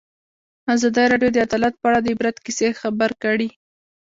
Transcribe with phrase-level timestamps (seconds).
[0.75, 3.49] ازادي راډیو د عدالت په اړه د عبرت کیسې خبر کړي.